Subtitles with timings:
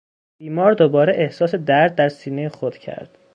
[0.39, 3.17] بیمار دوباره احساس درد در سینهی خود کرد.